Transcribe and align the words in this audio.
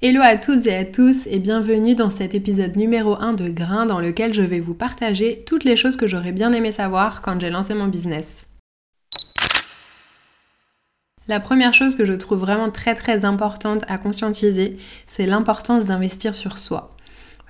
Hello 0.00 0.20
à 0.22 0.36
toutes 0.36 0.68
et 0.68 0.76
à 0.76 0.84
tous 0.84 1.26
et 1.26 1.40
bienvenue 1.40 1.96
dans 1.96 2.10
cet 2.10 2.32
épisode 2.32 2.76
numéro 2.76 3.20
1 3.20 3.32
de 3.32 3.48
Grain 3.48 3.84
dans 3.84 3.98
lequel 3.98 4.32
je 4.32 4.44
vais 4.44 4.60
vous 4.60 4.72
partager 4.72 5.42
toutes 5.44 5.64
les 5.64 5.74
choses 5.74 5.96
que 5.96 6.06
j'aurais 6.06 6.30
bien 6.30 6.52
aimé 6.52 6.70
savoir 6.70 7.20
quand 7.20 7.40
j'ai 7.40 7.50
lancé 7.50 7.74
mon 7.74 7.88
business. 7.88 8.46
La 11.26 11.40
première 11.40 11.74
chose 11.74 11.96
que 11.96 12.04
je 12.04 12.12
trouve 12.12 12.38
vraiment 12.38 12.70
très 12.70 12.94
très 12.94 13.24
importante 13.24 13.82
à 13.88 13.98
conscientiser, 13.98 14.76
c'est 15.08 15.26
l'importance 15.26 15.86
d'investir 15.86 16.36
sur 16.36 16.58
soi. 16.58 16.90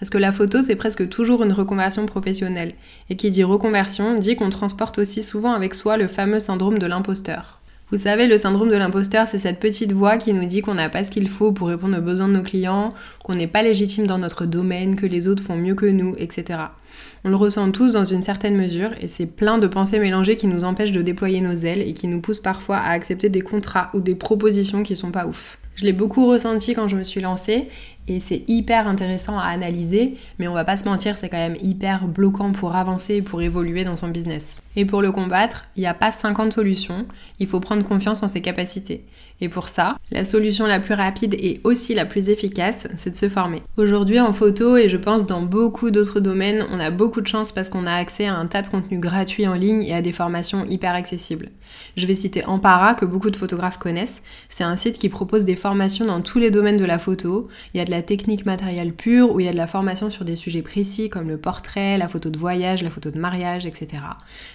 Parce 0.01 0.09
que 0.09 0.17
la 0.17 0.33
photo, 0.33 0.63
c'est 0.63 0.75
presque 0.75 1.07
toujours 1.11 1.45
une 1.45 1.53
reconversion 1.53 2.07
professionnelle. 2.07 2.73
Et 3.11 3.17
qui 3.17 3.31
dit 3.31 3.45
reconversion 3.45 4.15
dit 4.15 4.37
qu'on 4.37 4.49
transporte 4.49 4.97
aussi 4.97 5.21
souvent 5.21 5.53
avec 5.53 5.75
soi 5.75 5.99
le 5.99 6.09
fameux 6.09 6.39
syndrome 6.39 6.79
de 6.79 6.87
l'imposteur. 6.87 7.58
Vous 7.91 7.97
savez, 7.97 8.27
le 8.27 8.37
syndrome 8.37 8.69
de 8.69 8.77
l'imposteur, 8.77 9.27
c'est 9.27 9.39
cette 9.39 9.61
petite 9.61 9.93
voix 9.93 10.19
qui 10.19 10.35
nous 10.35 10.45
dit 10.45 10.61
qu'on 10.61 10.75
n'a 10.75 10.91
pas 10.91 11.05
ce 11.05 11.11
qu'il 11.11 11.27
faut 11.27 11.53
pour 11.53 11.69
répondre 11.69 11.97
aux 11.97 12.03
besoins 12.03 12.29
de 12.29 12.35
nos 12.35 12.43
clients, 12.43 12.91
qu'on 13.25 13.35
n'est 13.35 13.47
pas 13.47 13.63
légitime 13.63 14.07
dans 14.07 14.19
notre 14.19 14.45
domaine, 14.45 14.95
que 14.95 15.07
les 15.07 15.27
autres 15.27 15.43
font 15.43 15.57
mieux 15.57 15.75
que 15.75 15.87
nous, 15.87 16.15
etc. 16.19 16.61
On 17.25 17.31
le 17.31 17.37
ressent 17.37 17.71
tous 17.71 17.93
dans 17.93 18.05
une 18.05 18.23
certaine 18.23 18.57
mesure 18.57 18.91
et 19.01 19.07
c'est 19.07 19.25
plein 19.25 19.57
de 19.57 19.67
pensées 19.67 20.01
mélangées 20.01 20.37
qui 20.37 20.49
nous 20.49 20.65
empêchent 20.65 20.93
de 20.93 21.01
déployer 21.01 21.41
nos 21.41 21.55
ailes 21.55 21.81
et 21.81 21.95
qui 21.95 22.09
nous 22.09 22.21
poussent 22.21 22.41
parfois 22.41 22.77
à 22.77 22.91
accepter 22.91 23.31
des 23.31 23.41
contrats 23.41 23.89
ou 23.95 24.01
des 24.01 24.15
propositions 24.15 24.83
qui 24.83 24.95
sont 24.95 25.11
pas 25.11 25.27
ouf. 25.27 25.59
Je 25.79 25.85
l'ai 25.85 25.93
beaucoup 25.93 26.27
ressenti 26.27 26.75
quand 26.75 26.89
je 26.89 26.97
me 26.97 27.05
suis 27.05 27.21
lancée 27.21 27.69
et 28.09 28.19
c'est 28.19 28.43
hyper 28.49 28.89
intéressant 28.89 29.39
à 29.39 29.45
analyser, 29.45 30.15
mais 30.41 30.49
on 30.49 30.53
va 30.53 30.65
pas 30.65 30.77
se 30.77 30.85
mentir, 30.85 31.17
c'est 31.17 31.29
quand 31.29 31.37
même 31.37 31.57
hyper 31.63 32.09
bloquant 32.09 32.51
pour 32.51 32.75
avancer 32.75 33.15
et 33.15 33.23
pour 33.23 33.43
évoluer 33.43 33.85
dans 33.85 33.95
son 33.95 34.09
business. 34.09 34.61
Et 34.75 34.85
pour 34.85 35.03
le 35.03 35.13
combattre, 35.13 35.67
il 35.77 35.81
n'y 35.81 35.87
a 35.87 35.95
pas 35.95 36.11
50 36.11 36.53
solutions, 36.53 37.07
il 37.39 37.47
faut 37.47 37.61
prendre 37.61 37.85
confiance 37.85 38.25
en 38.25 38.29
ses 38.29 38.41
capacités. 38.41 39.05
Et 39.41 39.49
pour 39.49 39.69
ça, 39.69 39.97
la 40.11 40.25
solution 40.25 40.67
la 40.67 40.81
plus 40.81 40.95
rapide 40.95 41.35
et 41.35 41.61
aussi 41.63 41.95
la 41.95 42.05
plus 42.05 42.29
efficace, 42.29 42.89
c'est 42.97 43.11
de 43.11 43.17
se 43.17 43.29
former. 43.29 43.63
Aujourd'hui 43.77 44.19
en 44.19 44.33
photo 44.33 44.77
et 44.77 44.89
je 44.89 44.97
pense 44.97 45.27
dans 45.27 45.43
beaucoup 45.43 45.91
d'autres 45.91 46.19
domaines, 46.19 46.67
on 46.73 46.81
a 46.81 46.91
beaucoup 46.91 47.21
de 47.21 47.27
chance 47.27 47.53
parce 47.53 47.69
qu'on 47.69 47.87
a 47.87 47.93
accès 47.93 48.27
à 48.27 48.35
un 48.35 48.47
tas 48.47 48.63
de 48.63 48.69
contenus 48.69 49.01
gratuits 49.01 49.47
en 49.47 49.55
ligne 49.55 49.85
et 49.85 49.95
à 49.95 50.03
des 50.03 50.13
formations 50.13 50.65
hyper 50.65 50.95
accessibles. 50.95 51.51
Je 51.97 52.07
vais 52.07 52.15
citer 52.15 52.45
Ampara 52.47 52.95
que 52.95 53.05
beaucoup 53.05 53.31
de 53.31 53.37
photographes 53.37 53.79
connaissent. 53.79 54.23
C'est 54.49 54.65
un 54.65 54.77
site 54.77 54.99
qui 54.99 55.09
propose 55.09 55.45
des 55.45 55.57
formations 55.57 56.07
dans 56.07 56.21
tous 56.21 56.39
les 56.39 56.51
domaines 56.51 56.77
de 56.77 56.85
la 56.85 56.99
photo. 56.99 57.49
Il 57.75 57.79
y 57.79 57.81
a 57.81 57.85
de 57.85 57.91
la 57.91 58.03
technique 58.03 58.47
matérielle 58.47 58.93
pure 58.93 59.33
où 59.33 59.41
il 59.41 59.47
y 59.47 59.49
a 59.49 59.53
de 59.53 59.57
la 59.57 59.67
formation 59.67 60.11
sur 60.11 60.25
des 60.25 60.37
sujets 60.37 60.63
précis 60.63 61.11
comme 61.11 61.29
le 61.29 61.39
portrait, 61.39 61.97
la 61.97 62.09
photo 62.09 62.31
de 62.31 62.39
voyage, 62.39 62.83
la 62.83 62.91
photo 62.91 63.11
de 63.11 63.19
mariage, 63.19 63.67
etc. 63.67 64.03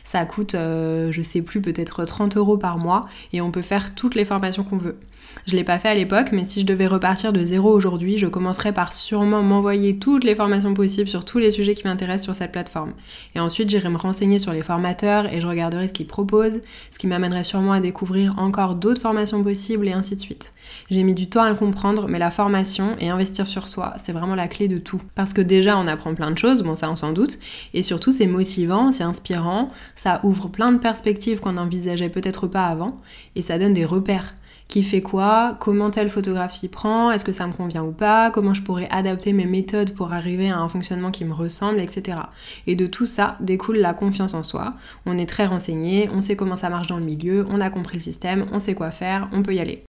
Ça 0.04 0.26
coûte, 0.26 0.56
euh, 0.56 1.11
je 1.11 1.22
sais 1.22 1.42
plus, 1.42 1.61
peut-être 1.61 2.04
30 2.04 2.36
euros 2.36 2.58
par 2.58 2.78
mois 2.78 3.08
et 3.31 3.39
on 3.39 3.52
peut 3.52 3.61
faire 3.61 3.95
toutes 3.95 4.16
les 4.16 4.26
formations 4.26 4.64
veut. 4.77 4.97
Je 5.45 5.55
l'ai 5.55 5.63
pas 5.63 5.79
fait 5.79 5.89
à 5.89 5.93
l'époque, 5.93 6.29
mais 6.31 6.45
si 6.45 6.61
je 6.61 6.66
devais 6.66 6.88
repartir 6.88 7.33
de 7.33 7.43
zéro 7.43 7.71
aujourd'hui, 7.71 8.17
je 8.17 8.27
commencerais 8.27 8.71
par 8.71 8.93
sûrement 8.93 9.41
m'envoyer 9.41 9.98
toutes 9.98 10.23
les 10.23 10.36
formations 10.36 10.73
possibles 10.73 11.09
sur 11.09 11.25
tous 11.25 11.37
les 11.37 11.52
sujets 11.52 11.73
qui 11.73 11.83
m'intéressent 11.86 12.25
sur 12.25 12.36
cette 12.36 12.52
plateforme. 12.53 12.93
Et 13.36 13.39
ensuite, 13.39 13.70
j'irai 13.70 13.89
me 13.89 13.98
renseigner 13.98 14.39
sur 14.39 14.53
les 14.53 14.61
formateurs 14.61 15.31
et 15.33 15.42
je 15.42 15.48
regarderai 15.48 15.89
ce 15.89 15.93
qu'ils 15.93 16.08
proposent, 16.08 16.61
ce 16.92 16.99
qui 16.99 17.08
m'amènerait 17.08 17.43
sûrement 17.43 17.73
à 17.73 17.81
découvrir 17.81 18.39
encore 18.39 18.75
d'autres 18.75 19.02
formations 19.02 19.43
possibles 19.43 19.87
et 19.87 19.92
ainsi 19.92 20.15
de 20.15 20.21
suite. 20.21 20.53
J'ai 20.89 21.03
mis 21.03 21.14
du 21.14 21.27
temps 21.27 21.43
à 21.43 21.49
le 21.49 21.55
comprendre, 21.55 22.08
mais 22.08 22.19
la 22.19 22.31
formation 22.31 22.95
et 22.99 23.09
investir 23.09 23.48
sur 23.48 23.67
soi, 23.67 23.95
c'est 24.02 24.14
vraiment 24.14 24.36
la 24.36 24.48
clé 24.48 24.69
de 24.69 24.77
tout. 24.77 25.02
Parce 25.14 25.33
que 25.33 25.42
déjà, 25.42 25.77
on 25.77 25.87
apprend 25.87 26.14
plein 26.15 26.31
de 26.31 26.37
choses, 26.37 26.64
bon 26.64 26.75
ça 26.75 26.89
on 26.89 26.95
s'en 26.95 27.11
doute, 27.11 27.37
et 27.73 27.83
surtout 27.83 28.11
c'est 28.11 28.27
motivant, 28.27 28.92
c'est 28.92 29.03
inspirant, 29.03 29.69
ça 29.95 30.21
ouvre 30.23 30.48
plein 30.48 30.71
de 30.71 30.77
perspectives 30.77 31.42
qu'on 31.42 31.53
n'envisageait 31.53 32.09
peut-être 32.09 32.48
pas 32.48 32.67
avant, 32.67 32.98
et 33.36 33.42
ça 33.42 33.59
donne 33.59 33.73
des 33.73 33.86
repères 33.86 34.36
qui 34.67 34.83
fait 34.83 35.01
quoi, 35.01 35.55
comment 35.59 35.89
telle 35.89 36.09
photographie 36.09 36.67
prend, 36.67 37.11
est-ce 37.11 37.25
que 37.25 37.31
ça 37.31 37.45
me 37.45 37.53
convient 37.53 37.83
ou 37.83 37.91
pas, 37.91 38.31
comment 38.31 38.53
je 38.53 38.61
pourrais 38.61 38.89
adapter 38.89 39.33
mes 39.33 39.45
méthodes 39.45 39.93
pour 39.93 40.13
arriver 40.13 40.49
à 40.49 40.57
un 40.57 40.67
fonctionnement 40.67 41.11
qui 41.11 41.25
me 41.25 41.33
ressemble, 41.33 41.79
etc. 41.79 42.17
Et 42.65 42.75
de 42.75 42.87
tout 42.87 43.05
ça 43.05 43.37
découle 43.39 43.77
la 43.77 43.93
confiance 43.93 44.33
en 44.33 44.43
soi. 44.43 44.73
On 45.05 45.17
est 45.17 45.29
très 45.29 45.45
renseigné, 45.45 46.09
on 46.13 46.21
sait 46.21 46.35
comment 46.35 46.55
ça 46.55 46.69
marche 46.69 46.87
dans 46.87 46.97
le 46.97 47.05
milieu, 47.05 47.45
on 47.49 47.61
a 47.61 47.69
compris 47.69 47.97
le 47.97 48.03
système, 48.03 48.45
on 48.51 48.59
sait 48.59 48.75
quoi 48.75 48.91
faire, 48.91 49.29
on 49.31 49.43
peut 49.43 49.53
y 49.53 49.59
aller. 49.59 49.83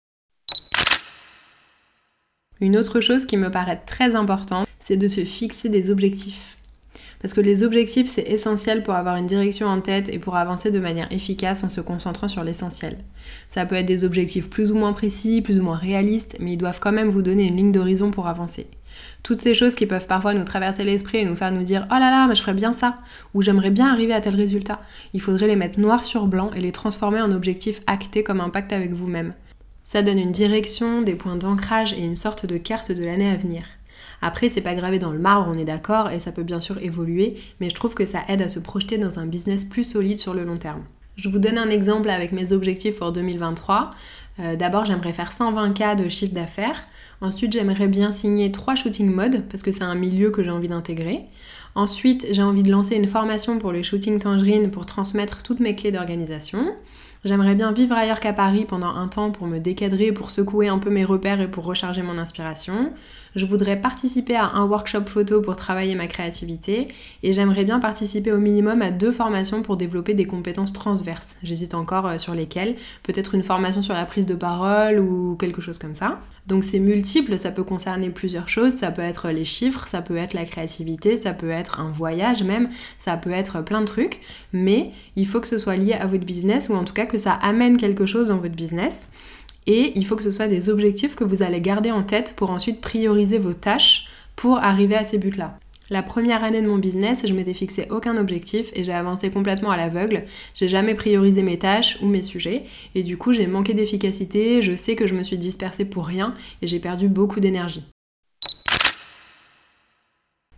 Une 2.59 2.77
autre 2.77 3.01
chose 3.01 3.25
qui 3.25 3.37
me 3.37 3.51
paraît 3.51 3.81
très 3.85 4.15
importante, 4.15 4.67
c'est 4.79 4.97
de 4.97 5.07
se 5.07 5.25
fixer 5.25 5.69
des 5.69 5.91
objectifs. 5.91 6.57
Parce 7.23 7.33
que 7.33 7.39
les 7.39 7.63
objectifs, 7.63 8.09
c'est 8.09 8.29
essentiel 8.29 8.83
pour 8.83 8.95
avoir 8.95 9.15
une 9.15 9.27
direction 9.27 9.67
en 9.67 9.79
tête 9.79 10.09
et 10.09 10.19
pour 10.19 10.35
avancer 10.35 10.71
de 10.71 10.79
manière 10.79 11.07
efficace 11.09 11.63
en 11.63 11.69
se 11.69 11.79
concentrant 11.79 12.27
sur 12.27 12.43
l'essentiel. 12.43 12.97
Ça 13.47 13.65
peut 13.65 13.75
être 13.75 13.85
des 13.85 14.03
objectifs 14.03 14.49
plus 14.49 14.73
ou 14.73 14.75
moins 14.75 14.91
précis, 14.91 15.41
plus 15.41 15.57
ou 15.57 15.63
moins 15.63 15.77
réalistes, 15.77 16.35
mais 16.41 16.51
ils 16.51 16.57
doivent 16.57 16.81
quand 16.81 16.91
même 16.91 17.07
vous 17.07 17.21
donner 17.21 17.47
une 17.47 17.55
ligne 17.55 17.71
d'horizon 17.71 18.11
pour 18.11 18.27
avancer. 18.27 18.67
Toutes 19.23 19.39
ces 19.39 19.53
choses 19.53 19.73
qui 19.73 19.85
peuvent 19.85 20.05
parfois 20.05 20.33
nous 20.33 20.43
traverser 20.43 20.83
l'esprit 20.83 21.19
et 21.19 21.25
nous 21.25 21.37
faire 21.37 21.53
nous 21.53 21.63
dire 21.63 21.87
Oh 21.89 21.93
là 21.93 22.11
là, 22.11 22.27
mais 22.27 22.35
je 22.35 22.41
ferais 22.41 22.53
bien 22.53 22.73
ça, 22.73 22.95
ou 23.33 23.41
j'aimerais 23.41 23.71
bien 23.71 23.87
arriver 23.87 24.11
à 24.11 24.19
tel 24.19 24.35
résultat. 24.35 24.81
Il 25.13 25.21
faudrait 25.21 25.47
les 25.47 25.55
mettre 25.55 25.79
noir 25.79 26.03
sur 26.03 26.27
blanc 26.27 26.51
et 26.53 26.59
les 26.59 26.73
transformer 26.73 27.21
en 27.21 27.31
objectifs 27.31 27.79
actés 27.87 28.23
comme 28.23 28.41
un 28.41 28.49
pacte 28.49 28.73
avec 28.73 28.91
vous-même. 28.91 29.31
Ça 29.85 30.01
donne 30.01 30.19
une 30.19 30.33
direction, 30.33 31.01
des 31.01 31.15
points 31.15 31.37
d'ancrage 31.37 31.93
et 31.93 32.03
une 32.03 32.17
sorte 32.17 32.45
de 32.45 32.57
carte 32.57 32.91
de 32.91 33.05
l'année 33.05 33.29
à 33.29 33.37
venir. 33.37 33.63
Après, 34.23 34.47
c'est 34.47 34.61
pas 34.61 34.73
gravé 34.73 34.99
dans 34.99 35.11
le 35.11 35.19
marbre, 35.19 35.51
on 35.53 35.57
est 35.57 35.65
d'accord, 35.65 36.09
et 36.09 36.19
ça 36.19 36.31
peut 36.31 36.43
bien 36.43 36.61
sûr 36.61 36.77
évoluer, 36.81 37.35
mais 37.59 37.69
je 37.69 37.75
trouve 37.75 37.93
que 37.93 38.05
ça 38.05 38.19
aide 38.29 38.41
à 38.41 38.47
se 38.47 38.57
projeter 38.57 38.97
dans 38.97 39.19
un 39.19 39.25
business 39.25 39.65
plus 39.65 39.83
solide 39.83 40.17
sur 40.17 40.33
le 40.33 40.45
long 40.45 40.55
terme. 40.55 40.81
Je 41.17 41.27
vous 41.27 41.39
donne 41.39 41.57
un 41.57 41.69
exemple 41.69 42.09
avec 42.09 42.31
mes 42.31 42.53
objectifs 42.53 42.97
pour 42.97 43.11
2023. 43.11 43.89
Euh, 44.39 44.55
d'abord, 44.55 44.85
j'aimerais 44.85 45.11
faire 45.11 45.29
120K 45.29 46.01
de 46.01 46.07
chiffre 46.07 46.33
d'affaires. 46.33 46.85
Ensuite, 47.19 47.51
j'aimerais 47.51 47.89
bien 47.89 48.13
signer 48.13 48.49
3 48.51 48.75
shooting 48.75 49.11
modes 49.11 49.43
parce 49.51 49.61
que 49.61 49.73
c'est 49.73 49.83
un 49.83 49.93
milieu 49.93 50.31
que 50.31 50.41
j'ai 50.41 50.49
envie 50.49 50.69
d'intégrer. 50.69 51.25
Ensuite, 51.75 52.25
j'ai 52.31 52.43
envie 52.43 52.63
de 52.63 52.71
lancer 52.71 52.95
une 52.95 53.07
formation 53.07 53.59
pour 53.59 53.73
les 53.73 53.83
shooting 53.83 54.19
tangerines 54.19 54.71
pour 54.71 54.85
transmettre 54.85 55.43
toutes 55.43 55.59
mes 55.59 55.75
clés 55.75 55.91
d'organisation. 55.91 56.73
J'aimerais 57.25 57.55
bien 57.55 57.71
vivre 57.71 57.95
ailleurs 57.95 58.19
qu'à 58.19 58.33
Paris 58.33 58.65
pendant 58.67 58.93
un 58.93 59.07
temps 59.07 59.31
pour 59.31 59.47
me 59.47 59.59
décadrer, 59.59 60.11
pour 60.11 60.29
secouer 60.29 60.67
un 60.67 60.77
peu 60.77 60.89
mes 60.89 61.05
repères 61.05 61.39
et 61.39 61.49
pour 61.49 61.63
recharger 61.63 62.01
mon 62.01 62.17
inspiration. 62.17 62.91
Je 63.35 63.45
voudrais 63.45 63.81
participer 63.81 64.35
à 64.35 64.45
un 64.45 64.65
workshop 64.65 65.05
photo 65.07 65.41
pour 65.41 65.55
travailler 65.55 65.95
ma 65.95 66.07
créativité 66.07 66.87
et 67.23 67.33
j'aimerais 67.33 67.63
bien 67.63 67.79
participer 67.79 68.31
au 68.31 68.37
minimum 68.37 68.81
à 68.81 68.91
deux 68.91 69.11
formations 69.11 69.63
pour 69.63 69.75
développer 69.75 70.13
des 70.13 70.25
compétences 70.25 70.71
transverses. 70.71 71.35
J'hésite 71.41 71.73
encore 71.73 72.05
euh, 72.05 72.17
sur 72.17 72.35
lesquelles. 72.35 72.75
Peut-être 73.01 73.33
une 73.33 73.43
formation 73.43 73.81
sur 73.81 73.95
la 73.95 74.05
prise 74.05 74.27
de 74.27 74.35
parole 74.35 74.99
ou 74.99 75.35
quelque 75.35 75.61
chose 75.61 75.79
comme 75.79 75.95
ça. 75.95 76.19
Donc 76.45 76.63
c'est 76.63 76.79
multiple, 76.79 77.39
ça 77.39 77.51
peut 77.51 77.63
concerner 77.63 78.09
plusieurs 78.09 78.49
choses, 78.49 78.73
ça 78.73 78.91
peut 78.91 79.01
être 79.01 79.29
les 79.29 79.45
chiffres, 79.45 79.87
ça 79.87 80.01
peut 80.01 80.17
être 80.17 80.33
la 80.33 80.43
créativité, 80.43 81.15
ça 81.15 81.33
peut 81.33 81.49
être 81.49 81.79
un 81.79 81.89
voyage 81.89 82.43
même, 82.43 82.69
ça 82.97 83.15
peut 83.15 83.31
être 83.31 83.63
plein 83.63 83.79
de 83.79 83.85
trucs, 83.85 84.19
mais 84.51 84.91
il 85.15 85.25
faut 85.25 85.39
que 85.39 85.47
ce 85.47 85.57
soit 85.57 85.77
lié 85.77 85.93
à 85.93 86.05
votre 86.05 86.25
business 86.25 86.67
ou 86.69 86.75
en 86.75 86.83
tout 86.83 86.93
cas 86.93 87.05
que 87.05 87.17
ça 87.17 87.31
amène 87.31 87.77
quelque 87.77 88.05
chose 88.05 88.27
dans 88.27 88.37
votre 88.37 88.55
business. 88.55 89.07
Et 89.67 89.93
il 89.95 90.05
faut 90.05 90.15
que 90.15 90.23
ce 90.23 90.31
soit 90.31 90.47
des 90.47 90.69
objectifs 90.69 91.15
que 91.15 91.23
vous 91.23 91.41
allez 91.41 91.61
garder 91.61 91.91
en 91.91 92.03
tête 92.03 92.33
pour 92.35 92.49
ensuite 92.49 92.81
prioriser 92.81 93.37
vos 93.37 93.53
tâches 93.53 94.07
pour 94.35 94.57
arriver 94.57 94.95
à 94.95 95.03
ces 95.03 95.17
buts-là. 95.17 95.57
La 95.89 96.01
première 96.01 96.43
année 96.43 96.61
de 96.61 96.67
mon 96.67 96.77
business, 96.77 97.25
je 97.27 97.33
m'étais 97.33 97.53
fixé 97.53 97.87
aucun 97.91 98.17
objectif 98.17 98.71
et 98.73 98.83
j'ai 98.83 98.93
avancé 98.93 99.29
complètement 99.29 99.69
à 99.69 99.77
l'aveugle. 99.77 100.23
J'ai 100.55 100.67
jamais 100.67 100.95
priorisé 100.95 101.43
mes 101.43 101.59
tâches 101.59 101.99
ou 102.01 102.07
mes 102.07 102.23
sujets 102.23 102.63
et 102.95 103.03
du 103.03 103.17
coup 103.17 103.33
j'ai 103.33 103.47
manqué 103.47 103.73
d'efficacité, 103.73 104.61
je 104.61 104.75
sais 104.75 104.95
que 104.95 105.07
je 105.07 105.13
me 105.13 105.23
suis 105.23 105.37
dispersée 105.37 105.85
pour 105.85 106.05
rien 106.05 106.33
et 106.61 106.67
j'ai 106.67 106.79
perdu 106.79 107.09
beaucoup 107.09 107.41
d'énergie. 107.41 107.83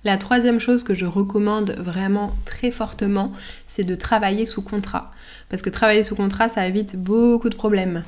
La 0.05 0.17
troisième 0.17 0.59
chose 0.59 0.83
que 0.83 0.93
je 0.93 1.07
recommande 1.07 1.71
vraiment 1.79 2.31
très 2.45 2.69
fortement, 2.69 3.31
c'est 3.65 3.83
de 3.83 3.95
travailler 3.95 4.45
sous 4.45 4.61
contrat. 4.61 5.11
Parce 5.49 5.63
que 5.63 5.71
travailler 5.71 6.03
sous 6.03 6.15
contrat, 6.15 6.47
ça 6.47 6.67
évite 6.67 6.95
beaucoup 6.95 7.49
de 7.49 7.55
problèmes. 7.55 8.03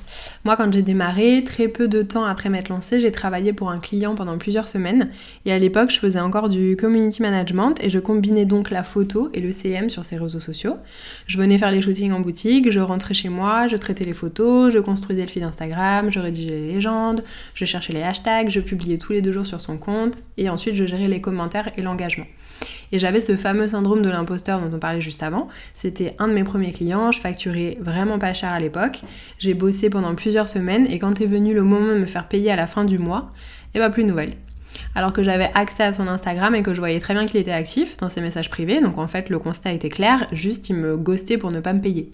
Moi, 0.45 0.55
quand 0.57 0.71
j'ai 0.71 0.83
démarré, 0.83 1.43
très 1.43 1.67
peu 1.67 1.87
de 1.87 2.03
temps 2.03 2.25
après 2.25 2.49
m'être 2.49 2.69
lancée, 2.69 2.99
j'ai 2.99 3.11
travaillé 3.11 3.51
pour 3.51 3.71
un 3.71 3.79
client 3.79 4.13
pendant 4.13 4.37
plusieurs 4.37 4.67
semaines. 4.67 5.09
Et 5.45 5.51
à 5.51 5.57
l'époque, 5.57 5.89
je 5.89 5.97
faisais 5.97 6.19
encore 6.19 6.49
du 6.49 6.75
community 6.75 7.23
management 7.23 7.83
et 7.83 7.89
je 7.89 7.97
combinais 7.97 8.45
donc 8.45 8.69
la 8.69 8.83
photo 8.83 9.29
et 9.33 9.39
le 9.39 9.51
CM 9.51 9.89
sur 9.89 10.05
ses 10.05 10.17
réseaux 10.17 10.39
sociaux. 10.39 10.77
Je 11.25 11.37
venais 11.39 11.57
faire 11.57 11.71
les 11.71 11.81
shootings 11.81 12.11
en 12.11 12.19
boutique, 12.19 12.69
je 12.69 12.79
rentrais 12.79 13.15
chez 13.15 13.29
moi, 13.29 13.65
je 13.65 13.75
traitais 13.75 14.05
les 14.05 14.13
photos, 14.13 14.71
je 14.71 14.77
construisais 14.77 15.23
le 15.23 15.29
fil 15.29 15.43
Instagram, 15.43 16.11
je 16.11 16.19
rédigeais 16.19 16.55
les 16.55 16.73
légendes, 16.73 17.23
je 17.55 17.65
cherchais 17.65 17.93
les 17.93 18.03
hashtags, 18.03 18.49
je 18.49 18.59
publiais 18.59 18.99
tous 18.99 19.13
les 19.13 19.23
deux 19.23 19.31
jours 19.31 19.47
sur 19.47 19.61
son 19.61 19.77
compte 19.77 20.17
et 20.37 20.49
ensuite 20.49 20.75
je 20.75 20.85
gérais 20.85 21.07
les 21.07 21.21
commentaires 21.21 21.71
et 21.75 21.86
Et 22.91 22.99
j'avais 22.99 23.21
ce 23.21 23.35
fameux 23.35 23.67
syndrome 23.67 24.01
de 24.01 24.09
l'imposteur 24.09 24.59
dont 24.59 24.75
on 24.75 24.79
parlait 24.79 25.01
juste 25.01 25.23
avant. 25.23 25.47
C'était 25.73 26.15
un 26.19 26.27
de 26.27 26.33
mes 26.33 26.43
premiers 26.43 26.71
clients, 26.71 27.11
je 27.11 27.19
facturais 27.19 27.77
vraiment 27.81 28.17
pas 28.17 28.33
cher 28.33 28.51
à 28.51 28.59
l'époque. 28.59 29.01
J'ai 29.39 29.53
bossé 29.53 29.89
pendant 29.89 30.15
plusieurs 30.15 30.49
semaines 30.49 30.87
et 30.87 30.99
quand 30.99 31.21
est 31.21 31.25
venu 31.25 31.53
le 31.53 31.63
moment 31.63 31.93
de 31.93 31.99
me 31.99 32.05
faire 32.05 32.27
payer 32.27 32.51
à 32.51 32.55
la 32.55 32.67
fin 32.67 32.85
du 32.85 32.97
mois, 32.97 33.29
et 33.73 33.77
eh 33.77 33.79
bah 33.79 33.87
ben, 33.87 33.93
plus 33.93 34.03
de 34.03 34.09
nouvelles 34.09 34.35
alors 34.95 35.13
que 35.13 35.23
j'avais 35.23 35.49
accès 35.53 35.83
à 35.83 35.93
son 35.93 36.07
Instagram 36.07 36.55
et 36.55 36.63
que 36.63 36.73
je 36.73 36.79
voyais 36.79 36.99
très 36.99 37.13
bien 37.13 37.25
qu'il 37.25 37.39
était 37.39 37.51
actif 37.51 37.97
dans 37.97 38.09
ses 38.09 38.21
messages 38.21 38.49
privés. 38.49 38.81
Donc 38.81 38.97
en 38.97 39.07
fait, 39.07 39.29
le 39.29 39.39
constat 39.39 39.71
était 39.71 39.89
clair, 39.89 40.27
juste 40.31 40.69
il 40.69 40.75
me 40.75 40.97
ghostait 40.97 41.37
pour 41.37 41.51
ne 41.51 41.59
pas 41.59 41.73
me 41.73 41.81
payer. 41.81 42.11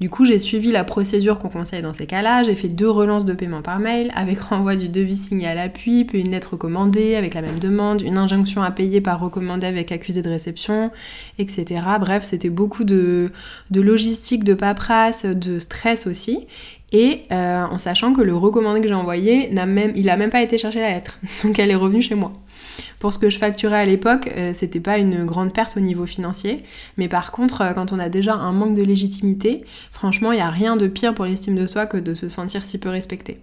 Du 0.00 0.10
coup, 0.10 0.24
j'ai 0.24 0.38
suivi 0.38 0.72
la 0.72 0.84
procédure 0.84 1.38
qu'on 1.38 1.48
conseille 1.48 1.82
dans 1.82 1.92
ces 1.92 2.06
cas-là. 2.06 2.42
J'ai 2.42 2.56
fait 2.56 2.68
deux 2.68 2.90
relances 2.90 3.24
de 3.24 3.32
paiement 3.32 3.62
par 3.62 3.78
mail 3.78 4.10
avec 4.14 4.38
renvoi 4.40 4.76
du 4.76 4.88
devis 4.88 5.16
signé 5.16 5.46
à 5.46 5.54
l'appui, 5.54 6.04
puis 6.04 6.20
une 6.20 6.30
lettre 6.30 6.52
recommandée 6.52 7.14
avec 7.14 7.34
la 7.34 7.42
même 7.42 7.58
demande, 7.58 8.02
une 8.02 8.18
injonction 8.18 8.62
à 8.62 8.70
payer 8.70 9.00
par 9.00 9.20
recommandé 9.20 9.66
avec 9.66 9.92
accusé 9.92 10.22
de 10.22 10.28
réception, 10.28 10.90
etc. 11.38 11.80
Bref, 12.00 12.24
c'était 12.24 12.50
beaucoup 12.50 12.84
de, 12.84 13.30
de 13.70 13.80
logistique, 13.80 14.44
de 14.44 14.54
paperasse, 14.54 15.24
de 15.24 15.58
stress 15.58 16.06
aussi. 16.06 16.46
Et 16.94 17.24
euh, 17.32 17.64
en 17.64 17.76
sachant 17.76 18.12
que 18.12 18.22
le 18.22 18.36
recommandé 18.36 18.80
que 18.80 18.86
j'ai 18.86 18.94
envoyé, 18.94 19.50
n'a 19.50 19.66
même, 19.66 19.92
il 19.96 20.08
a 20.08 20.16
même 20.16 20.30
pas 20.30 20.42
été 20.42 20.58
chercher 20.58 20.78
la 20.78 20.90
lettre. 20.90 21.18
Donc 21.42 21.58
elle 21.58 21.72
est 21.72 21.74
revenue 21.74 22.00
chez 22.00 22.14
moi. 22.14 22.32
Pour 23.00 23.12
ce 23.12 23.18
que 23.18 23.30
je 23.30 23.38
facturais 23.38 23.78
à 23.78 23.84
l'époque, 23.84 24.30
euh, 24.36 24.52
c'était 24.54 24.78
pas 24.78 24.98
une 24.98 25.24
grande 25.24 25.52
perte 25.52 25.76
au 25.76 25.80
niveau 25.80 26.06
financier. 26.06 26.62
Mais 26.96 27.08
par 27.08 27.32
contre, 27.32 27.62
euh, 27.62 27.72
quand 27.72 27.92
on 27.92 27.98
a 27.98 28.08
déjà 28.08 28.34
un 28.34 28.52
manque 28.52 28.76
de 28.76 28.82
légitimité, 28.82 29.64
franchement, 29.90 30.30
il 30.30 30.36
n'y 30.36 30.40
a 30.40 30.50
rien 30.50 30.76
de 30.76 30.86
pire 30.86 31.14
pour 31.14 31.24
l'estime 31.24 31.56
de 31.56 31.66
soi 31.66 31.86
que 31.86 31.96
de 31.96 32.14
se 32.14 32.28
sentir 32.28 32.62
si 32.62 32.78
peu 32.78 32.90
respecté. 32.90 33.40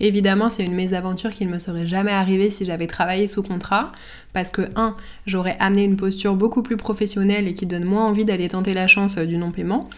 Évidemment, 0.00 0.48
c'est 0.48 0.64
une 0.64 0.74
mésaventure 0.74 1.30
qui 1.30 1.46
ne 1.46 1.52
me 1.52 1.58
serait 1.58 1.86
jamais 1.86 2.10
arrivée 2.10 2.50
si 2.50 2.64
j'avais 2.64 2.88
travaillé 2.88 3.28
sous 3.28 3.44
contrat, 3.44 3.92
parce 4.32 4.50
que 4.50 4.62
1. 4.74 4.94
J'aurais 5.26 5.56
amené 5.60 5.84
une 5.84 5.96
posture 5.96 6.34
beaucoup 6.34 6.62
plus 6.62 6.76
professionnelle 6.76 7.46
et 7.46 7.54
qui 7.54 7.66
donne 7.66 7.84
moins 7.84 8.06
envie 8.06 8.24
d'aller 8.24 8.48
tenter 8.48 8.74
la 8.74 8.88
chance 8.88 9.18
du 9.18 9.36
non-paiement, 9.36 9.88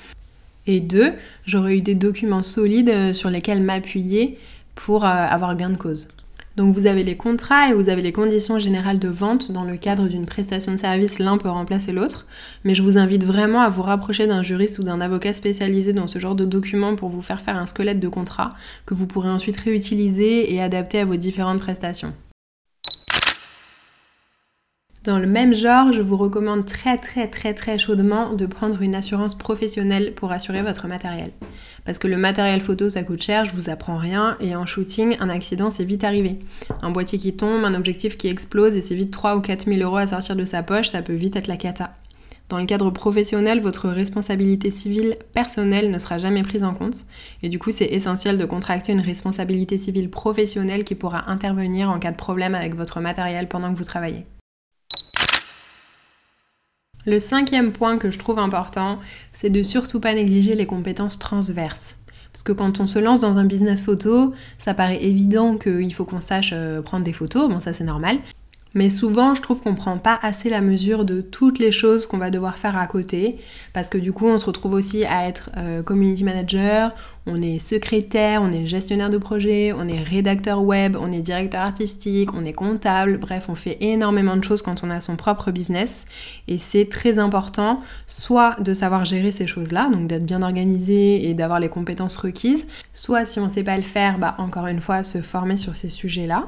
et 0.66 0.80
deux, 0.80 1.12
j'aurais 1.46 1.78
eu 1.78 1.82
des 1.82 1.94
documents 1.94 2.42
solides 2.42 2.90
euh, 2.90 3.12
sur 3.12 3.30
lesquels 3.30 3.62
m'appuyer 3.62 4.38
pour 4.74 5.04
euh, 5.04 5.08
avoir 5.08 5.56
gain 5.56 5.70
de 5.70 5.76
cause. 5.76 6.08
Donc 6.56 6.74
vous 6.74 6.86
avez 6.86 7.04
les 7.04 7.16
contrats 7.16 7.70
et 7.70 7.72
vous 7.72 7.88
avez 7.88 8.02
les 8.02 8.12
conditions 8.12 8.58
générales 8.58 8.98
de 8.98 9.08
vente 9.08 9.52
dans 9.52 9.64
le 9.64 9.76
cadre 9.76 10.08
d'une 10.08 10.26
prestation 10.26 10.72
de 10.72 10.76
service, 10.76 11.18
l'un 11.18 11.38
peut 11.38 11.48
remplacer 11.48 11.92
l'autre, 11.92 12.26
mais 12.64 12.74
je 12.74 12.82
vous 12.82 12.98
invite 12.98 13.24
vraiment 13.24 13.60
à 13.60 13.68
vous 13.68 13.82
rapprocher 13.82 14.26
d'un 14.26 14.42
juriste 14.42 14.78
ou 14.78 14.82
d'un 14.82 15.00
avocat 15.00 15.32
spécialisé 15.32 15.92
dans 15.92 16.06
ce 16.06 16.18
genre 16.18 16.34
de 16.34 16.44
documents 16.44 16.96
pour 16.96 17.08
vous 17.08 17.22
faire 17.22 17.40
faire 17.40 17.56
un 17.56 17.66
squelette 17.66 18.00
de 18.00 18.08
contrat 18.08 18.50
que 18.84 18.94
vous 18.94 19.06
pourrez 19.06 19.30
ensuite 19.30 19.56
réutiliser 19.56 20.52
et 20.52 20.60
adapter 20.60 20.98
à 20.98 21.04
vos 21.04 21.16
différentes 21.16 21.60
prestations. 21.60 22.12
Dans 25.02 25.18
le 25.18 25.26
même 25.26 25.54
genre, 25.54 25.94
je 25.94 26.02
vous 26.02 26.18
recommande 26.18 26.66
très 26.66 26.98
très 26.98 27.26
très 27.26 27.54
très 27.54 27.78
chaudement 27.78 28.34
de 28.34 28.44
prendre 28.44 28.82
une 28.82 28.94
assurance 28.94 29.34
professionnelle 29.34 30.12
pour 30.14 30.30
assurer 30.30 30.60
votre 30.60 30.88
matériel. 30.88 31.30
Parce 31.86 31.98
que 31.98 32.06
le 32.06 32.18
matériel 32.18 32.60
photo 32.60 32.90
ça 32.90 33.02
coûte 33.02 33.22
cher, 33.22 33.46
je 33.46 33.54
vous 33.54 33.70
apprends 33.70 33.96
rien, 33.96 34.36
et 34.40 34.54
en 34.54 34.66
shooting, 34.66 35.16
un 35.18 35.30
accident 35.30 35.70
c'est 35.70 35.84
vite 35.84 36.04
arrivé. 36.04 36.40
Un 36.82 36.90
boîtier 36.90 37.18
qui 37.18 37.32
tombe, 37.32 37.64
un 37.64 37.72
objectif 37.72 38.18
qui 38.18 38.28
explose 38.28 38.76
et 38.76 38.82
c'est 38.82 38.94
vite 38.94 39.10
3 39.10 39.36
ou 39.36 39.40
4 39.40 39.72
000 39.72 39.80
euros 39.80 39.96
à 39.96 40.06
sortir 40.06 40.36
de 40.36 40.44
sa 40.44 40.62
poche, 40.62 40.90
ça 40.90 41.00
peut 41.00 41.14
vite 41.14 41.34
être 41.34 41.46
la 41.46 41.56
cata. 41.56 41.94
Dans 42.50 42.58
le 42.58 42.66
cadre 42.66 42.90
professionnel, 42.90 43.60
votre 43.60 43.88
responsabilité 43.88 44.70
civile 44.70 45.16
personnelle 45.32 45.90
ne 45.90 45.98
sera 45.98 46.18
jamais 46.18 46.42
prise 46.42 46.64
en 46.64 46.74
compte. 46.74 47.06
Et 47.42 47.48
du 47.48 47.58
coup, 47.58 47.70
c'est 47.70 47.86
essentiel 47.86 48.36
de 48.36 48.44
contracter 48.44 48.92
une 48.92 49.00
responsabilité 49.00 49.78
civile 49.78 50.10
professionnelle 50.10 50.84
qui 50.84 50.96
pourra 50.96 51.30
intervenir 51.30 51.88
en 51.88 52.00
cas 52.00 52.10
de 52.10 52.16
problème 52.16 52.56
avec 52.56 52.74
votre 52.74 53.00
matériel 53.00 53.48
pendant 53.48 53.72
que 53.72 53.78
vous 53.78 53.84
travaillez. 53.84 54.26
Le 57.10 57.18
cinquième 57.18 57.72
point 57.72 57.98
que 57.98 58.12
je 58.12 58.20
trouve 58.20 58.38
important, 58.38 59.00
c'est 59.32 59.50
de 59.50 59.64
surtout 59.64 59.98
pas 59.98 60.14
négliger 60.14 60.54
les 60.54 60.64
compétences 60.64 61.18
transverses. 61.18 61.98
Parce 62.32 62.44
que 62.44 62.52
quand 62.52 62.78
on 62.78 62.86
se 62.86 63.00
lance 63.00 63.18
dans 63.18 63.36
un 63.36 63.44
business 63.44 63.82
photo, 63.82 64.32
ça 64.58 64.74
paraît 64.74 65.02
évident 65.02 65.56
qu'il 65.56 65.92
faut 65.92 66.04
qu'on 66.04 66.20
sache 66.20 66.52
euh, 66.54 66.82
prendre 66.82 67.02
des 67.02 67.12
photos, 67.12 67.48
bon 67.48 67.58
ça 67.58 67.72
c'est 67.72 67.82
normal. 67.82 68.18
Mais 68.74 68.88
souvent, 68.88 69.34
je 69.34 69.42
trouve 69.42 69.62
qu'on 69.62 69.74
prend 69.74 69.98
pas 69.98 70.18
assez 70.22 70.48
la 70.48 70.60
mesure 70.60 71.04
de 71.04 71.20
toutes 71.20 71.58
les 71.58 71.72
choses 71.72 72.06
qu'on 72.06 72.18
va 72.18 72.30
devoir 72.30 72.56
faire 72.56 72.76
à 72.76 72.86
côté, 72.86 73.38
parce 73.72 73.90
que 73.90 73.98
du 73.98 74.12
coup, 74.12 74.26
on 74.26 74.38
se 74.38 74.46
retrouve 74.46 74.74
aussi 74.74 75.04
à 75.04 75.26
être 75.26 75.50
euh, 75.56 75.82
community 75.82 76.22
manager, 76.22 76.94
on 77.26 77.42
est 77.42 77.58
secrétaire, 77.58 78.42
on 78.42 78.52
est 78.52 78.66
gestionnaire 78.66 79.10
de 79.10 79.18
projet, 79.18 79.72
on 79.76 79.88
est 79.88 80.02
rédacteur 80.02 80.62
web, 80.62 80.96
on 80.98 81.12
est 81.12 81.20
directeur 81.20 81.62
artistique, 81.62 82.32
on 82.34 82.44
est 82.44 82.52
comptable, 82.52 83.18
bref, 83.18 83.46
on 83.48 83.54
fait 83.54 83.76
énormément 83.80 84.36
de 84.36 84.44
choses 84.44 84.62
quand 84.62 84.82
on 84.84 84.90
a 84.90 85.00
son 85.00 85.16
propre 85.16 85.50
business, 85.50 86.06
et 86.48 86.56
c'est 86.56 86.88
très 86.88 87.18
important, 87.18 87.80
soit 88.06 88.56
de 88.60 88.72
savoir 88.72 89.04
gérer 89.04 89.32
ces 89.32 89.46
choses-là, 89.46 89.88
donc 89.90 90.06
d'être 90.06 90.24
bien 90.24 90.42
organisé 90.42 91.28
et 91.28 91.34
d'avoir 91.34 91.60
les 91.60 91.68
compétences 91.68 92.16
requises, 92.16 92.66
soit 92.94 93.24
si 93.24 93.40
on 93.40 93.46
ne 93.46 93.50
sait 93.50 93.64
pas 93.64 93.76
le 93.76 93.82
faire, 93.82 94.18
bah 94.18 94.34
encore 94.38 94.66
une 94.66 94.80
fois, 94.80 95.02
se 95.02 95.18
former 95.18 95.56
sur 95.56 95.74
ces 95.74 95.88
sujets-là. 95.88 96.46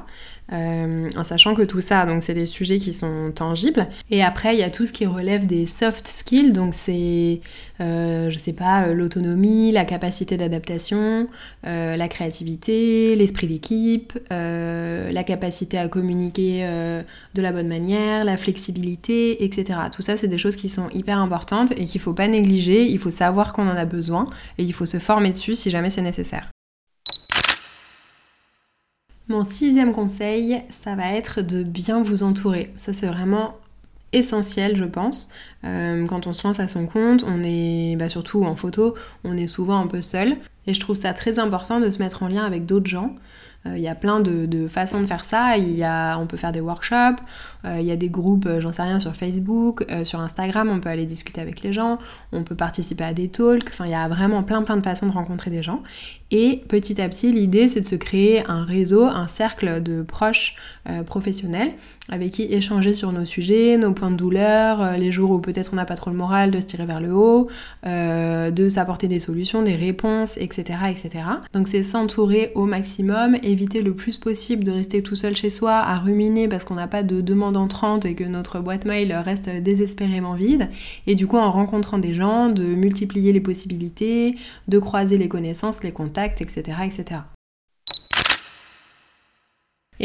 Euh, 0.53 1.09
en 1.15 1.23
sachant 1.23 1.55
que 1.55 1.63
tout 1.63 1.81
ça, 1.81 2.05
donc 2.05 2.21
c'est 2.21 2.33
des 2.33 2.45
sujets 2.45 2.77
qui 2.77 2.93
sont 2.93 3.31
tangibles. 3.33 3.87
Et 4.11 4.23
après, 4.23 4.55
il 4.55 4.59
y 4.59 4.63
a 4.63 4.69
tout 4.69 4.85
ce 4.85 4.93
qui 4.93 5.05
relève 5.05 5.47
des 5.47 5.65
soft 5.65 6.07
skills, 6.07 6.51
donc 6.51 6.73
c'est, 6.75 7.41
euh, 7.81 8.29
je 8.29 8.37
sais 8.37 8.53
pas, 8.53 8.87
euh, 8.87 8.93
l'autonomie, 8.93 9.71
la 9.71 9.85
capacité 9.85 10.37
d'adaptation, 10.37 11.27
la 11.63 12.07
créativité, 12.07 13.15
l'esprit 13.15 13.47
d'équipe, 13.47 14.17
la 14.29 15.23
capacité 15.23 15.77
à 15.77 15.87
communiquer 15.87 16.67
de 17.33 17.41
la 17.41 17.51
bonne 17.51 17.67
manière, 17.67 18.25
la 18.25 18.37
flexibilité, 18.37 19.43
etc. 19.43 19.79
Tout 19.91 20.01
ça, 20.01 20.17
c'est 20.17 20.27
des 20.27 20.37
choses 20.37 20.55
qui 20.55 20.69
sont 20.69 20.89
hyper 20.89 21.19
importantes 21.19 21.71
et 21.71 21.85
qu'il 21.85 22.01
faut 22.01 22.13
pas 22.13 22.27
négliger. 22.27 22.85
Il 22.85 22.99
faut 22.99 23.09
savoir 23.09 23.53
qu'on 23.53 23.67
en 23.67 23.77
a 23.77 23.85
besoin 23.85 24.27
et 24.57 24.63
il 24.63 24.73
faut 24.73 24.85
se 24.85 24.99
former 24.99 25.31
dessus 25.31 25.55
si 25.55 25.69
jamais 25.69 25.89
c'est 25.89 26.01
nécessaire. 26.01 26.49
Mon 29.29 29.43
sixième 29.43 29.93
conseil, 29.93 30.61
ça 30.69 30.95
va 30.95 31.13
être 31.13 31.41
de 31.41 31.63
bien 31.63 32.01
vous 32.01 32.23
entourer. 32.23 32.73
Ça, 32.77 32.91
c'est 32.91 33.07
vraiment 33.07 33.55
essentiel, 34.11 34.75
je 34.75 34.83
pense. 34.83 35.29
Euh, 35.63 36.05
quand 36.05 36.27
on 36.27 36.33
se 36.33 36.45
lance 36.45 36.59
à 36.59 36.67
son 36.67 36.85
compte, 36.85 37.23
on 37.25 37.41
est, 37.43 37.95
bah, 37.95 38.09
surtout 38.09 38.43
en 38.43 38.55
photo, 38.55 38.95
on 39.23 39.37
est 39.37 39.47
souvent 39.47 39.79
un 39.79 39.87
peu 39.87 40.01
seul. 40.01 40.37
Et 40.67 40.73
je 40.73 40.79
trouve 40.79 40.95
ça 40.95 41.13
très 41.13 41.39
important 41.39 41.79
de 41.79 41.89
se 41.89 41.99
mettre 41.99 42.23
en 42.23 42.27
lien 42.27 42.43
avec 42.43 42.65
d'autres 42.65 42.87
gens. 42.87 43.15
Euh, 43.65 43.77
il 43.77 43.81
y 43.83 43.87
a 43.87 43.95
plein 43.95 44.19
de, 44.19 44.67
façons 44.67 45.01
de 45.01 45.05
faire 45.05 45.23
ça. 45.23 45.57
Y 45.57 45.83
a, 45.83 46.17
on 46.17 46.27
peut 46.27 46.37
faire 46.37 46.51
des 46.51 46.59
workshops, 46.59 47.21
euh, 47.65 47.77
il 47.79 47.85
y 47.85 47.91
a 47.91 47.95
des 47.95 48.09
groupes, 48.09 48.45
euh, 48.45 48.61
j'en 48.61 48.73
sais 48.73 48.81
rien, 48.81 48.99
sur 48.99 49.15
Facebook, 49.15 49.85
sur 50.03 50.19
Instagram, 50.19 50.69
on 50.69 50.79
peut 50.79 50.89
aller 50.89 51.05
discuter 51.05 51.41
avec 51.41 51.61
les 51.63 51.73
gens, 51.73 51.97
on 52.31 52.43
peut 52.43 52.55
participer 52.55 53.03
à 53.03 53.13
des 53.13 53.29
talks. 53.29 53.69
Enfin, 53.69 53.85
il 53.85 53.91
y 53.91 53.95
a 53.95 54.07
vraiment 54.07 54.43
plein 54.43 54.61
plein 54.63 54.77
de 54.77 54.83
façons 54.83 55.07
de 55.07 55.11
rencontrer 55.11 55.49
des 55.49 55.63
gens. 55.63 55.81
Et 56.31 56.63
petit 56.67 57.01
à 57.01 57.07
petit, 57.09 57.31
l'idée, 57.31 57.67
c'est 57.67 57.81
de 57.81 57.85
se 57.85 57.95
créer 57.95 58.49
un 58.49 58.63
réseau, 58.65 59.03
un 59.03 59.27
cercle 59.27 59.83
de 59.83 60.01
proches 60.01 60.55
professionnels 61.05 61.73
avec 62.09 62.31
qui 62.31 62.43
échanger 62.43 62.93
sur 62.93 63.11
nos 63.11 63.25
sujets, 63.25 63.77
nos 63.77 63.93
points 63.93 64.11
de 64.11 64.17
douleur, 64.17 64.97
les 64.97 65.11
jours 65.11 65.31
où 65.31 65.39
peut-être 65.39 65.71
on 65.73 65.77
n'a 65.77 65.85
pas 65.85 65.95
trop 65.95 66.09
le 66.09 66.17
moral 66.17 66.51
de 66.51 66.59
se 66.59 66.65
tirer 66.65 66.85
vers 66.85 66.99
le 66.99 67.13
haut, 67.13 67.47
de 67.85 68.69
s'apporter 68.69 69.07
des 69.07 69.19
solutions, 69.19 69.61
des 69.61 69.75
réponses, 69.75 70.37
etc. 70.37 70.79
etc. 70.89 71.23
Donc 71.53 71.67
c'est 71.67 71.81
s'entourer 71.81 72.51
au 72.55 72.65
maximum 72.65 73.37
éviter 73.41 73.81
le 73.81 73.93
plus 73.93 74.17
possible 74.17 74.63
de 74.63 74.71
rester 74.71 75.01
tout 75.01 75.15
seul 75.15 75.35
chez 75.35 75.49
soi 75.49 75.75
à 75.75 75.97
ruminer 75.97 76.47
parce 76.47 76.65
qu'on 76.65 76.75
n'a 76.75 76.87
pas 76.87 77.03
de 77.03 77.21
demande 77.21 77.55
entrante 77.55 78.05
et 78.05 78.15
que 78.15 78.23
notre 78.25 78.59
boîte 78.59 78.85
mail 78.85 79.13
reste 79.13 79.49
désespérément 79.49 80.33
vide. 80.33 80.69
Et 81.07 81.15
du 81.15 81.25
coup, 81.25 81.37
en 81.37 81.51
rencontrant 81.51 81.99
des 81.99 82.13
gens, 82.13 82.49
de 82.49 82.63
multiplier 82.63 83.31
les 83.31 83.41
possibilités, 83.41 84.35
de 84.67 84.79
croiser 84.79 85.17
les 85.17 85.29
connaissances, 85.29 85.83
les 85.83 85.91
contacts, 85.91 86.41
etc. 86.41 86.77
etc. 86.85 87.21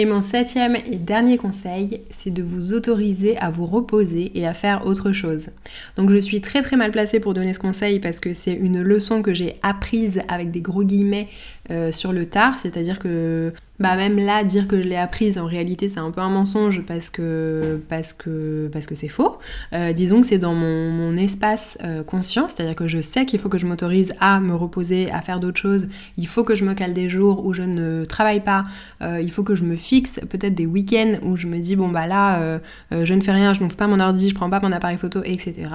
Et 0.00 0.04
mon 0.04 0.20
septième 0.20 0.76
et 0.76 0.94
dernier 0.94 1.38
conseil, 1.38 2.02
c'est 2.08 2.30
de 2.30 2.40
vous 2.40 2.72
autoriser 2.72 3.36
à 3.38 3.50
vous 3.50 3.66
reposer 3.66 4.30
et 4.38 4.46
à 4.46 4.54
faire 4.54 4.86
autre 4.86 5.10
chose. 5.10 5.50
Donc 5.96 6.10
je 6.10 6.18
suis 6.18 6.40
très 6.40 6.62
très 6.62 6.76
mal 6.76 6.92
placée 6.92 7.18
pour 7.18 7.34
donner 7.34 7.52
ce 7.52 7.58
conseil 7.58 7.98
parce 7.98 8.20
que 8.20 8.32
c'est 8.32 8.52
une 8.52 8.80
leçon 8.80 9.22
que 9.22 9.34
j'ai 9.34 9.56
apprise 9.64 10.22
avec 10.28 10.52
des 10.52 10.60
gros 10.60 10.84
guillemets 10.84 11.26
euh, 11.72 11.90
sur 11.90 12.12
le 12.12 12.26
tard, 12.26 12.58
c'est-à-dire 12.62 13.00
que 13.00 13.52
bah 13.80 13.94
même 13.96 14.16
là 14.16 14.42
dire 14.42 14.66
que 14.66 14.82
je 14.82 14.88
l'ai 14.88 14.96
apprise 14.96 15.38
en 15.38 15.46
réalité 15.46 15.88
c'est 15.88 16.00
un 16.00 16.10
peu 16.10 16.20
un 16.20 16.30
mensonge 16.30 16.82
parce 16.82 17.10
que 17.10 17.80
parce 17.88 18.12
que 18.12 18.68
parce 18.72 18.86
que 18.86 18.94
c'est 18.94 19.08
faux. 19.08 19.38
Euh, 19.72 19.92
disons 19.92 20.20
que 20.20 20.26
c'est 20.26 20.38
dans 20.38 20.54
mon, 20.54 20.90
mon 20.90 21.16
espace 21.16 21.78
euh, 21.84 22.02
conscient 22.02 22.48
c'est 22.48 22.62
à 22.62 22.66
dire 22.66 22.74
que 22.74 22.88
je 22.88 23.00
sais 23.00 23.24
qu'il 23.24 23.38
faut 23.38 23.48
que 23.48 23.58
je 23.58 23.66
m'autorise 23.66 24.14
à 24.20 24.40
me 24.40 24.54
reposer 24.54 25.10
à 25.12 25.20
faire 25.20 25.38
d'autres 25.38 25.60
choses. 25.60 25.88
Il 26.16 26.26
faut 26.26 26.44
que 26.44 26.54
je 26.54 26.64
me 26.64 26.74
cale 26.74 26.92
des 26.92 27.08
jours 27.08 27.44
où 27.44 27.52
je 27.52 27.62
ne 27.62 28.04
travaille 28.04 28.40
pas. 28.40 28.64
Euh, 29.02 29.20
il 29.20 29.30
faut 29.30 29.44
que 29.44 29.54
je 29.54 29.64
me 29.64 29.76
fixe 29.76 30.20
peut-être 30.28 30.54
des 30.54 30.66
week-ends 30.66 31.14
où 31.22 31.36
je 31.36 31.46
me 31.46 31.58
dis 31.58 31.76
bon 31.76 31.88
bah 31.88 32.06
là 32.06 32.58
je 32.90 33.14
ne 33.14 33.20
fais 33.20 33.32
rien 33.32 33.52
je 33.54 33.60
n'ouvre 33.60 33.76
pas 33.76 33.86
mon 33.86 34.00
ordi 34.00 34.28
je 34.28 34.34
prends 34.34 34.50
pas 34.50 34.60
mon 34.60 34.72
appareil 34.72 34.98
photo 34.98 35.20
etc 35.24 35.68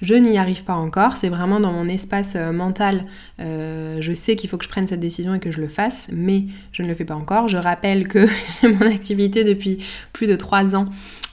je 0.00 0.14
n'y 0.14 0.38
arrive 0.38 0.64
pas 0.64 0.74
encore. 0.74 1.16
C'est 1.16 1.28
vraiment 1.28 1.60
dans 1.60 1.72
mon 1.72 1.88
espace 1.88 2.36
mental. 2.36 3.04
Je 3.38 4.12
sais 4.14 4.36
qu'il 4.36 4.48
faut 4.48 4.58
que 4.58 4.64
je 4.64 4.68
prenne 4.68 4.86
cette 4.86 5.00
décision 5.00 5.34
et 5.34 5.40
que 5.40 5.50
je 5.50 5.60
le 5.60 5.68
fasse 5.68 6.08
mais 6.12 6.44
je 6.72 6.82
ne 6.82 6.88
le 6.88 6.94
fais 6.94 7.04
pas 7.04 7.14
encore 7.14 7.47
je 7.48 7.56
rappelle 7.56 8.08
que 8.08 8.26
j'ai 8.60 8.68
mon 8.68 8.86
activité 8.86 9.44
depuis 9.44 9.78
plus 10.12 10.26
de 10.26 10.36
trois 10.36 10.76
ans. 10.76 10.86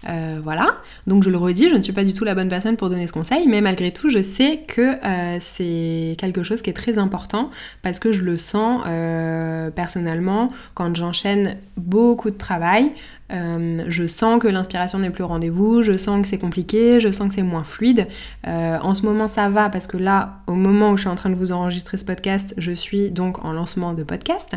Euh, 0.08 0.40
voilà, 0.44 0.68
donc 1.08 1.24
je 1.24 1.30
le 1.30 1.38
redis, 1.38 1.70
je 1.70 1.76
ne 1.76 1.82
suis 1.82 1.94
pas 1.94 2.04
du 2.04 2.14
tout 2.14 2.26
la 2.26 2.36
bonne 2.36 2.48
personne 2.48 2.78
pour 2.78 2.90
donner 2.90 3.08
ce 3.08 3.14
conseil, 3.14 3.48
mais 3.48 3.62
malgré 3.62 3.92
tout, 3.92 4.10
je 4.10 4.22
sais 4.22 4.62
que 4.68 4.82
euh, 5.04 5.38
c'est 5.40 6.16
quelque 6.18 6.44
chose 6.44 6.62
qui 6.62 6.70
est 6.70 6.74
très 6.74 6.98
important 7.00 7.50
parce 7.82 8.00
que 8.00 8.12
je 8.12 8.22
le 8.22 8.38
sens 8.38 8.84
euh, 8.88 9.72
personnellement 9.72 10.48
quand 10.76 10.96
j'enchaîne 10.96 11.58
beaucoup 11.78 12.30
de 12.30 12.38
travail. 12.38 12.92
Je 13.32 14.06
sens 14.06 14.40
que 14.40 14.48
l'inspiration 14.48 15.00
n'est 15.00 15.10
plus 15.10 15.24
au 15.24 15.28
rendez-vous, 15.28 15.82
je 15.82 15.98
sens 15.98 16.22
que 16.22 16.28
c'est 16.28 16.38
compliqué, 16.38 17.00
je 17.00 17.10
sens 17.10 17.30
que 17.30 17.34
c'est 17.34 17.42
moins 17.42 17.64
fluide. 17.64 18.08
En 18.46 18.94
ce 18.94 19.04
moment, 19.04 19.28
ça 19.28 19.50
va 19.50 19.70
parce 19.70 19.88
que 19.88 19.98
là, 19.98 20.42
au 20.46 20.54
moment 20.54 20.92
où 20.92 20.96
je 20.96 21.02
suis 21.02 21.10
en 21.10 21.16
train 21.16 21.32
de 21.32 21.36
vous 21.36 21.52
enregistrer 21.52 21.98
ce 21.98 22.06
podcast, 22.06 22.54
je 22.58 22.72
suis 22.72 23.10
donc 23.10 23.44
en 23.44 23.52
lancement 23.52 23.94
de 23.94 24.04
podcast. 24.04 24.56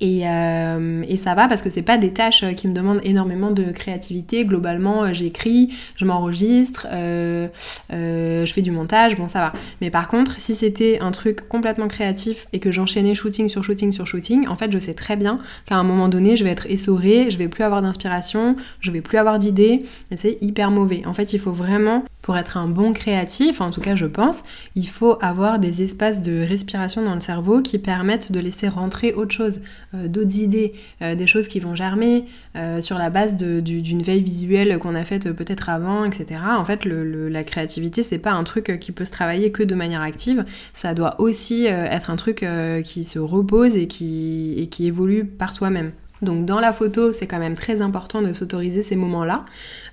Et, 0.00 0.22
et 0.22 1.16
ça 1.16 1.34
va 1.36 1.46
parce 1.46 1.62
que 1.62 1.70
c'est 1.70 1.82
pas 1.82 1.96
des 1.96 2.12
tâches 2.12 2.44
qui 2.56 2.66
me 2.66 2.74
demandent 2.74 3.00
énormément 3.04 3.52
de 3.52 3.70
créativité. 3.70 4.44
Globalement, 4.44 4.87
j'écris, 5.12 5.74
je 5.96 6.04
m'enregistre, 6.04 6.86
je 6.92 8.52
fais 8.52 8.62
du 8.62 8.70
montage, 8.70 9.16
bon, 9.16 9.28
ça 9.28 9.40
va. 9.40 9.52
Mais 9.80 9.90
par 9.90 10.08
contre, 10.08 10.40
si 10.40 10.54
c'était 10.54 10.98
un 11.00 11.10
truc 11.10 11.48
complètement 11.48 11.88
créatif 11.88 12.46
et 12.52 12.58
que 12.58 12.70
j'enchaînais 12.72 13.14
shooting 13.14 13.48
sur 13.48 13.64
shooting 13.64 13.92
sur 13.92 14.06
shooting, 14.06 14.48
en 14.48 14.56
fait, 14.56 14.70
je 14.72 14.78
sais 14.78 14.94
très 14.94 15.16
bien 15.16 15.38
qu'à 15.66 15.76
un 15.76 15.84
moment 15.84 16.08
donné, 16.08 16.36
je 16.36 16.44
vais 16.44 16.50
être 16.50 16.66
essorée, 16.66 17.30
je 17.30 17.38
vais 17.38 17.48
plus 17.48 17.64
avoir 17.64 17.82
d'inspiration 17.82 18.56
je 18.80 18.90
vais 18.90 19.00
plus 19.00 19.18
avoir 19.18 19.38
d'idées, 19.38 19.84
et 20.10 20.16
c'est 20.16 20.38
hyper 20.40 20.70
mauvais. 20.70 21.02
En 21.06 21.14
fait, 21.14 21.32
il 21.32 21.40
faut 21.40 21.52
vraiment, 21.52 22.04
pour 22.22 22.36
être 22.36 22.56
un 22.56 22.68
bon 22.68 22.92
créatif, 22.92 23.60
en 23.60 23.70
tout 23.70 23.80
cas 23.80 23.96
je 23.96 24.06
pense, 24.06 24.42
il 24.74 24.88
faut 24.88 25.16
avoir 25.22 25.58
des 25.58 25.82
espaces 25.82 26.22
de 26.22 26.42
respiration 26.42 27.02
dans 27.02 27.14
le 27.14 27.20
cerveau 27.20 27.62
qui 27.62 27.78
permettent 27.78 28.32
de 28.32 28.40
laisser 28.40 28.68
rentrer 28.68 29.12
autre 29.14 29.32
chose, 29.32 29.60
euh, 29.94 30.08
d'autres 30.08 30.38
idées, 30.38 30.74
euh, 31.02 31.14
des 31.14 31.26
choses 31.26 31.48
qui 31.48 31.60
vont 31.60 31.74
germer 31.74 32.24
euh, 32.56 32.80
sur 32.80 32.98
la 32.98 33.10
base 33.10 33.36
d'une 33.36 34.02
veille 34.02 34.22
visuelle 34.22 34.77
qu'on 34.78 34.94
a 34.94 35.04
faite 35.04 35.32
peut-être 35.32 35.68
avant, 35.68 36.04
etc. 36.04 36.40
En 36.56 36.64
fait, 36.64 36.84
la 36.84 37.44
créativité, 37.44 38.02
c'est 38.02 38.18
pas 38.18 38.32
un 38.32 38.44
truc 38.44 38.78
qui 38.80 38.92
peut 38.92 39.04
se 39.04 39.10
travailler 39.10 39.52
que 39.52 39.62
de 39.62 39.74
manière 39.74 40.02
active, 40.02 40.44
ça 40.72 40.94
doit 40.94 41.20
aussi 41.20 41.66
être 41.66 42.10
un 42.10 42.16
truc 42.16 42.44
qui 42.84 43.04
se 43.04 43.18
repose 43.18 43.76
et 43.76 43.86
qui, 43.86 44.54
et 44.58 44.68
qui 44.68 44.86
évolue 44.86 45.24
par 45.24 45.52
soi-même. 45.52 45.92
Donc 46.22 46.44
dans 46.44 46.60
la 46.60 46.72
photo, 46.72 47.12
c'est 47.12 47.26
quand 47.26 47.38
même 47.38 47.54
très 47.54 47.80
important 47.80 48.22
de 48.22 48.32
s'autoriser 48.32 48.82
ces 48.82 48.96
moments-là. 48.96 49.44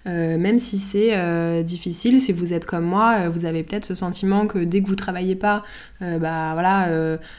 Euh, 0.08 0.38
même 0.38 0.60
si 0.60 0.77
c'est 0.77 1.17
euh, 1.17 1.63
difficile, 1.63 2.20
si 2.22 2.32
vous 2.32 2.53
êtes 2.53 2.65
comme 2.65 2.86
moi, 2.86 3.15
euh, 3.22 3.29
vous 3.29 3.46
avez 3.46 3.63
peut-être 3.63 3.86
ce 3.86 3.96
sentiment 3.96 4.46
que 4.46 4.60
dès 4.60 4.82
que 4.82 4.88
vous 4.88 4.96
travaillez 4.96 5.36
pas, 5.36 5.63
bah 6.01 6.51
voilà, 6.53 6.89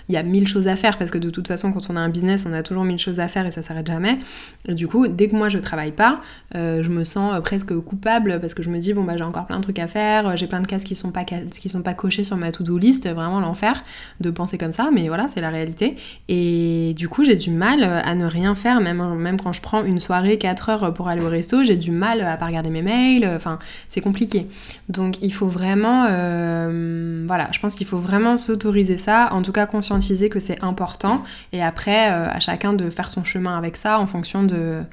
il 0.08 0.14
y 0.14 0.16
a 0.16 0.22
mille 0.22 0.48
choses 0.48 0.66
à 0.66 0.76
faire 0.76 0.96
parce 0.96 1.10
que 1.10 1.18
de 1.18 1.28
toute 1.28 1.46
façon, 1.46 1.72
quand 1.72 1.90
on 1.90 1.96
a 1.96 2.00
un 2.00 2.08
business, 2.08 2.46
on 2.48 2.54
a 2.54 2.62
toujours 2.62 2.84
mille 2.84 2.98
choses 2.98 3.20
à 3.20 3.28
faire 3.28 3.44
et 3.46 3.50
ça 3.50 3.60
s'arrête 3.60 3.86
jamais. 3.86 4.18
Du 4.66 4.88
coup, 4.88 5.06
dès 5.08 5.28
que 5.28 5.36
moi 5.36 5.50
je 5.50 5.58
travaille 5.58 5.92
pas, 5.92 6.20
je 6.54 6.88
me 6.88 7.04
sens 7.04 7.38
presque 7.42 7.78
coupable 7.80 8.40
parce 8.40 8.54
que 8.54 8.62
je 8.62 8.70
me 8.70 8.78
dis 8.78 8.94
bon 8.94 9.04
bah 9.04 9.16
j'ai 9.18 9.24
encore 9.24 9.46
plein 9.46 9.58
de 9.58 9.62
trucs 9.62 9.78
à 9.78 9.88
faire, 9.88 10.36
j'ai 10.38 10.46
plein 10.46 10.60
de 10.60 10.66
cases 10.66 10.84
qui 10.84 10.94
sont 10.94 11.10
pas 11.10 11.24
qui 11.24 11.68
sont 11.68 11.82
pas 11.82 11.92
cochées 11.92 12.24
sur 12.24 12.38
ma 12.38 12.50
to-do 12.50 12.78
list, 12.78 13.06
vraiment 13.08 13.40
l'enfer 13.40 13.82
de 14.20 14.30
penser 14.30 14.56
comme 14.56 14.72
ça, 14.72 14.88
mais 14.92 15.08
voilà, 15.08 15.28
c'est 15.32 15.42
la 15.42 15.50
réalité. 15.50 15.96
Et 16.28 16.94
du 16.96 17.10
coup, 17.10 17.24
j'ai 17.24 17.36
du 17.36 17.50
mal 17.50 17.84
à 17.84 18.14
ne 18.14 18.24
rien 18.24 18.54
faire, 18.54 18.75
même 18.80 19.14
même 19.14 19.40
quand 19.40 19.52
je 19.52 19.60
prends 19.60 19.84
une 19.84 20.00
soirée 20.00 20.38
4 20.38 20.68
heures 20.68 20.94
pour 20.94 21.08
aller 21.08 21.22
au 21.22 21.28
resto, 21.28 21.64
j'ai 21.64 21.76
du 21.76 21.90
mal 21.90 22.20
à 22.20 22.36
pas 22.36 22.46
regarder 22.46 22.70
mes 22.70 22.82
mails, 22.82 23.24
euh, 23.24 23.36
enfin 23.36 23.58
c'est 23.88 24.00
compliqué. 24.00 24.46
Donc 24.88 25.22
il 25.22 25.32
faut 25.32 25.48
vraiment, 25.48 26.06
euh, 26.08 27.24
voilà, 27.26 27.48
je 27.52 27.58
pense 27.58 27.74
qu'il 27.74 27.86
faut 27.86 27.98
vraiment 27.98 28.36
s'autoriser 28.36 28.96
ça, 28.96 29.30
en 29.32 29.42
tout 29.42 29.52
cas 29.52 29.66
conscientiser 29.66 30.28
que 30.28 30.38
c'est 30.38 30.62
important, 30.62 31.22
et 31.52 31.62
après 31.62 32.10
euh, 32.12 32.28
à 32.28 32.40
chacun 32.40 32.72
de 32.72 32.90
faire 32.90 33.10
son 33.10 33.24
chemin 33.24 33.56
avec 33.56 33.76
ça 33.76 33.98
en 34.00 34.06
fonction 34.06 34.42
de 34.42 34.84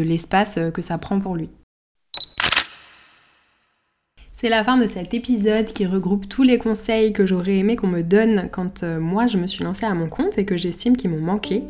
l'espace 0.00 0.58
que 0.74 0.82
ça 0.82 0.98
prend 0.98 1.20
pour 1.20 1.36
lui. 1.36 1.50
C'est 4.38 4.50
la 4.50 4.62
fin 4.62 4.76
de 4.76 4.86
cet 4.86 5.14
épisode 5.14 5.72
qui 5.72 5.86
regroupe 5.86 6.28
tous 6.28 6.42
les 6.42 6.58
conseils 6.58 7.14
que 7.14 7.24
j'aurais 7.24 7.56
aimé 7.56 7.74
qu'on 7.74 7.86
me 7.86 8.02
donne 8.02 8.50
quand 8.52 8.82
euh, 8.82 9.00
moi 9.00 9.26
je 9.26 9.38
me 9.38 9.46
suis 9.46 9.64
lancée 9.64 9.86
à 9.86 9.94
mon 9.94 10.10
compte 10.10 10.36
et 10.36 10.44
que 10.44 10.58
j'estime 10.58 10.94
qu'ils 10.94 11.08
m'ont 11.08 11.22
manqué. 11.22 11.62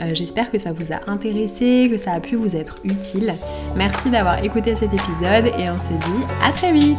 Euh, 0.00 0.14
j'espère 0.14 0.50
que 0.50 0.58
ça 0.58 0.72
vous 0.72 0.94
a 0.94 1.10
intéressé, 1.10 1.88
que 1.90 1.98
ça 1.98 2.12
a 2.12 2.20
pu 2.20 2.36
vous 2.36 2.56
être 2.56 2.78
utile. 2.84 3.34
Merci 3.76 4.08
d'avoir 4.08 4.42
écouté 4.42 4.74
cet 4.76 4.94
épisode 4.94 5.52
et 5.58 5.68
on 5.68 5.78
se 5.78 5.92
dit 5.92 6.24
à 6.42 6.52
très 6.52 6.72
vite 6.72 6.96